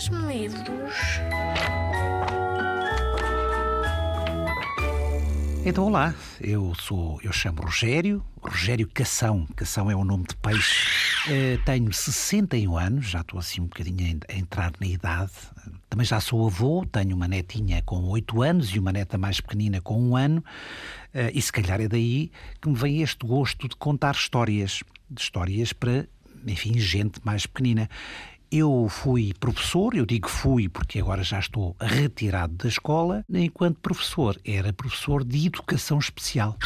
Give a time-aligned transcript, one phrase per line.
[0.00, 0.48] Traz-me.
[5.66, 11.28] Então, olá, eu sou, eu chamo Rogério, Rogério Cação, Cação é o nome de peixe.
[11.28, 15.32] Uh, tenho 61 anos, já estou assim um bocadinho a entrar na idade.
[15.90, 19.82] Também já sou avô, tenho uma netinha com 8 anos e uma neta mais pequenina
[19.82, 20.42] com um ano.
[21.14, 25.20] Uh, e se calhar é daí que me vem este gosto de contar histórias, de
[25.20, 26.08] histórias para,
[26.46, 27.86] enfim, gente mais pequenina.
[28.52, 33.24] Eu fui professor, eu digo fui porque agora já estou retirado da escola.
[33.32, 36.58] Enquanto professor, era professor de educação especial.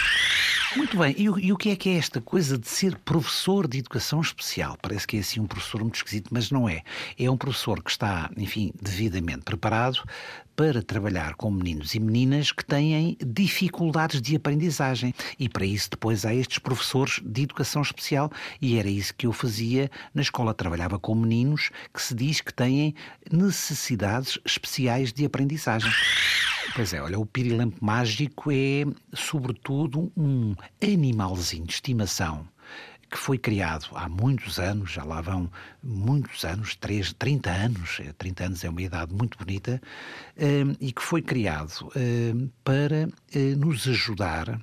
[0.76, 3.68] Muito bem, e o, e o, que é que é esta coisa de ser professor
[3.68, 4.76] de educação especial?
[4.82, 6.82] Parece que é assim um professor muito esquisito, mas não é.
[7.16, 10.02] É um professor que está, enfim, devidamente preparado
[10.56, 15.14] para trabalhar com meninos e meninas que têm dificuldades de aprendizagem.
[15.38, 18.30] E para isso depois há estes professores de educação especial
[18.60, 20.54] e era isso que eu fazia na escola.
[20.54, 22.94] Trabalhava com meninos que se diz que têm
[23.30, 25.92] necessidades especiais de aprendizagem.
[26.74, 32.48] Pois é, olha, o pirilampo mágico é, sobretudo, um animalzinho de estimação
[33.08, 35.48] que foi criado há muitos anos, já lá vão
[35.80, 39.80] muitos anos, 3, 30 anos, 30 é, anos é uma idade muito bonita,
[40.36, 44.60] hum, e que foi criado hum, para eh, nos ajudar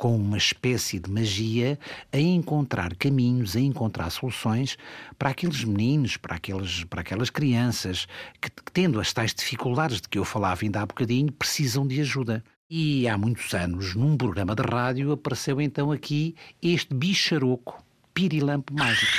[0.00, 1.78] com uma espécie de magia
[2.10, 4.78] a encontrar caminhos, a encontrar soluções
[5.18, 8.08] para aqueles meninos, para, aqueles, para aquelas crianças
[8.40, 12.42] que, tendo as tais dificuldades de que eu falava ainda há bocadinho, precisam de ajuda.
[12.70, 19.12] E há muitos anos, num programa de rádio, apareceu então aqui este bicharoco pirilampo mágico.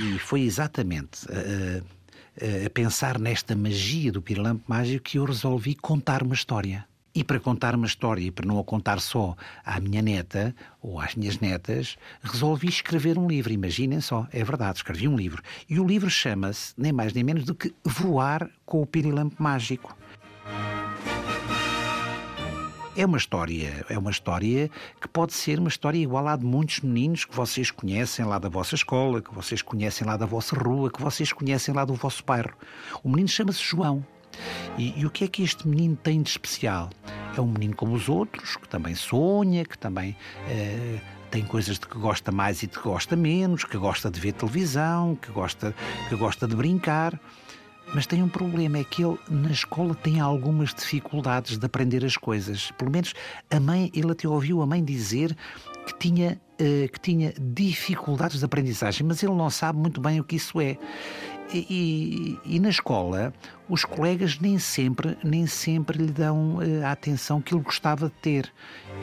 [0.00, 5.76] E foi exatamente a, a, a pensar nesta magia do pirilampo mágico que eu resolvi
[5.76, 6.84] contar uma história.
[7.16, 10.98] E para contar uma história, e para não a contar só à minha neta ou
[10.98, 13.52] às minhas netas, resolvi escrever um livro.
[13.52, 15.40] Imaginem só, é verdade, escrevi um livro.
[15.70, 19.96] E o livro chama-se, nem mais nem menos do que Voar com o Pirilampo Mágico.
[22.96, 24.68] É uma história, é uma história
[25.00, 28.48] que pode ser uma história igual à de muitos meninos que vocês conhecem lá da
[28.48, 32.24] vossa escola, que vocês conhecem lá da vossa rua, que vocês conhecem lá do vosso
[32.24, 32.54] bairro.
[33.04, 34.04] O menino chama-se João.
[34.76, 36.90] E, e, o que é que este menino tem de especial?
[37.36, 40.16] É um menino como os outros, que também sonha, que também
[40.48, 40.98] eh,
[41.30, 44.32] tem coisas de que gosta mais e de que gosta menos, que gosta de ver
[44.32, 45.74] televisão, que gosta,
[46.08, 47.20] que gosta de brincar.
[47.92, 52.16] Mas tem um problema, é que ele na escola tem algumas dificuldades de aprender as
[52.16, 52.70] coisas.
[52.72, 53.14] Pelo menos
[53.50, 55.36] a mãe, ele até ouviu a mãe dizer
[55.86, 60.24] que tinha, uh, que tinha dificuldades de aprendizagem, mas ele não sabe muito bem o
[60.24, 60.78] que isso é.
[61.52, 63.32] E, e, na escola,
[63.68, 68.14] os colegas nem sempre, nem sempre lhe dão uh, a atenção que ele gostava de
[68.20, 68.52] ter.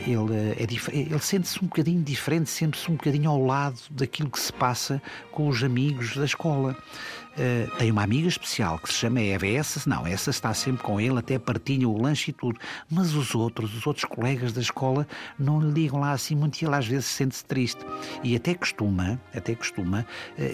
[0.06, 4.40] Ele, uh, é ele sente-se um bocadinho diferente, sente-se um bocadinho ao lado daquilo que
[4.40, 6.78] se passa com os amigos da escola.
[7.32, 9.48] Uh, tem uma amiga especial que se chama Eva.
[9.48, 12.60] Essa, não, essa está sempre com ele, até partilha o lanche e tudo.
[12.90, 15.08] Mas os outros, os outros colegas da escola,
[15.40, 17.84] não lhe ligam lá assim muito e ele às vezes sente-se triste.
[18.24, 20.06] E até costuma, até costuma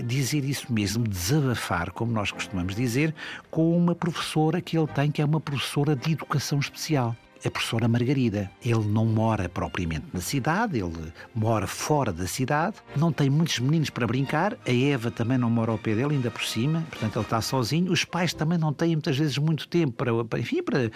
[0.05, 3.13] dizer isso mesmo, desabafar, como nós costumamos dizer,
[3.49, 7.15] com uma professora que ele tem, que é uma professora de educação especial
[7.45, 8.49] a professora Margarida.
[8.63, 13.89] Ele não mora propriamente na cidade, ele mora fora da cidade, não tem muitos meninos
[13.89, 17.25] para brincar, a Eva também não mora ao pé dele, ainda por cima, portanto ele
[17.25, 17.91] está sozinho.
[17.91, 20.91] Os pais também não têm muitas vezes muito tempo para, enfim, para eh,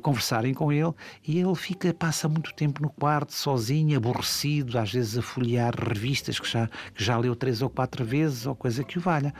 [0.00, 0.92] conversarem com ele
[1.26, 6.38] e ele fica, passa muito tempo no quarto, sozinho, aborrecido, às vezes a folhear revistas
[6.38, 9.34] que já, que já leu três ou quatro vezes ou coisa que o valha.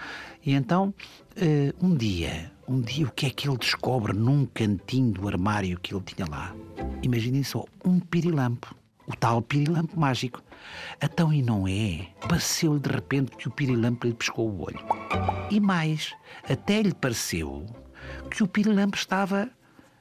[0.44, 0.94] E então,
[1.36, 5.78] uh, um dia, um dia o que é que ele descobre num cantinho do armário
[5.80, 6.54] que ele tinha lá?
[7.02, 8.72] Imaginem só, um pirilampo.
[9.08, 10.40] O tal pirilampo mágico.
[11.02, 12.06] Então, e não é?
[12.28, 14.78] Pareceu-lhe de repente que o pirilampo lhe pescou o olho.
[15.50, 16.14] E mais,
[16.48, 17.66] até lhe pareceu
[18.30, 19.50] que o pirilampo estava,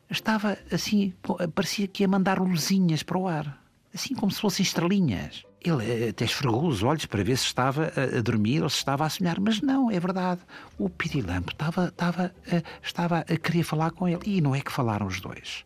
[0.07, 1.11] estava assim,
[1.55, 3.63] parecia que ia mandar luzinhas para o ar.
[3.91, 5.43] Assim como se fossem estrelinhas.
[5.61, 9.05] Ele eh, até esfregou os olhos para ver se estava a, dormir ou se estava
[9.05, 10.41] a sonhar, mas não, é verdade.
[10.77, 14.71] O Pirilampo estava, estava, eh, estava a querer falar com ele e não é que
[14.71, 15.65] falaram os dois.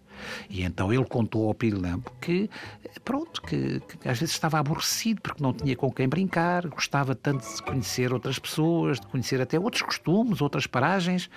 [0.50, 2.50] E então ele contou ao Pirilampo que,
[2.84, 7.14] eh, pronto, que, que, às vezes estava aborrecido porque não tinha com quem brincar, gostava
[7.14, 11.30] tanto de conhecer outras pessoas, de conhecer até outros costumes, outras paragens.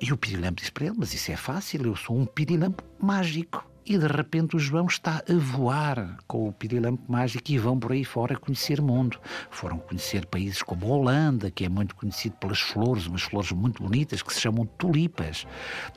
[0.00, 3.64] E o Pirilampo disse para ele: Mas isso é fácil, eu sou um Pirilampo mágico.
[3.86, 7.92] E de repente o João está a voar com o pirilampo mágico e vão por
[7.92, 9.18] aí fora conhecer mundo.
[9.48, 13.82] Foram conhecer países como a Holanda, que é muito conhecido pelas flores, umas flores muito
[13.82, 15.46] bonitas que se chamam tulipas.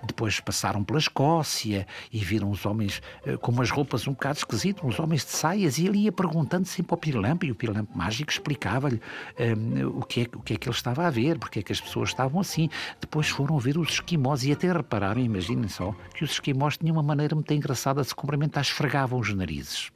[0.06, 4.84] Depois passaram pela Escócia e viram os homens uh, com umas roupas um bocado esquisitas,
[4.84, 8.32] uns homens de saias, e ele ia perguntando sempre ao pirilampo e o pirilampo mágico
[8.32, 9.02] explicava-lhe
[9.40, 11.72] um, o, que é, o que é que ele estava a ver, porque é que
[11.72, 12.70] as pessoas estavam assim.
[13.02, 17.04] Depois foram ver os esquimós e até repararam, imaginem só, que os esquimós tinham uma
[17.04, 19.92] maneira muito engraçada de se cumprimentar, esfregavam os narizes.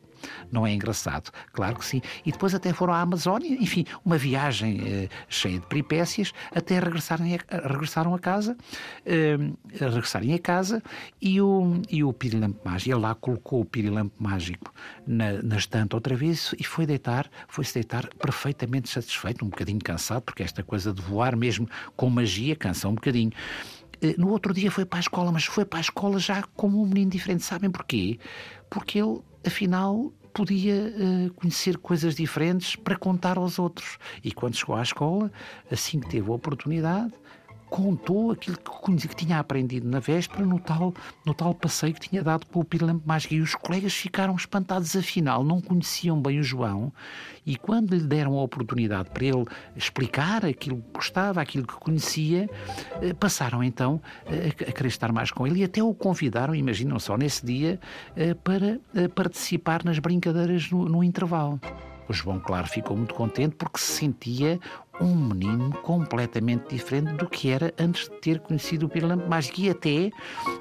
[0.52, 1.32] Não é engraçado?
[1.52, 2.02] Claro que sim.
[2.26, 7.36] E depois até foram à Amazónia, enfim, uma viagem eh, cheia de peripécias, até regressarem
[7.36, 8.56] a, regressaram a casa,
[9.06, 9.38] eh,
[9.74, 10.82] regressarem a casa
[11.22, 14.74] e o, e o pirilampo mágico, ele lá colocou o pirilampo mágico
[15.06, 20.22] na, na estante outra vez e foi deitar, foi-se deitar perfeitamente satisfeito, um bocadinho cansado,
[20.22, 23.32] porque esta coisa de voar mesmo com magia cansa um bocadinho.
[24.04, 26.82] Eh, no outro dia foi para a escola, mas foi para a escola já como
[26.84, 27.44] um menino diferente.
[27.44, 28.20] Sabem porquê?
[28.70, 33.98] Porque ele afinal podia uh, conhecer coisas diferentes para contar aos outros.
[34.24, 35.32] E quando chegou à escola,
[35.72, 37.14] assim que teve a oportunidade,
[37.74, 40.94] contou aquilo que, conhecia, que tinha aprendido na véspera no tal,
[41.26, 43.34] no tal passeio que tinha dado com o Pirilampo Mágico.
[43.34, 46.94] E os colegas ficaram espantados, afinal, não conheciam bem o João.
[47.44, 52.48] E quando lhe deram a oportunidade para ele explicar aquilo que gostava, aquilo que conhecia,
[53.02, 57.18] eh, passaram então a querer estar mais com ele e até o convidaram, imaginam só,
[57.18, 57.80] nesse dia,
[58.16, 61.60] eh, para eh, participar nas brincadeiras no, no intervalo.
[62.08, 64.60] O João, claro, ficou muito contente porque se sentia
[65.02, 69.62] um menino completamente diferente do que era antes de ter conhecido o Pirilampo Mágico.
[69.62, 70.12] E até,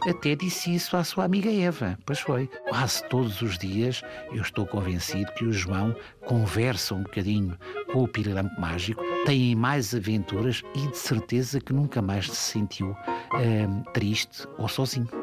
[0.09, 1.99] até disse isso à sua amiga Eva.
[2.07, 2.49] Pois foi.
[2.69, 4.03] Quase todos os dias
[4.33, 5.95] eu estou convencido que o João
[6.27, 7.59] conversa um bocadinho
[7.93, 12.97] com o Pirilampo Mágico, tem mais aventuras e de certeza que nunca mais se sentiu
[13.35, 15.22] hum, triste ou sozinho.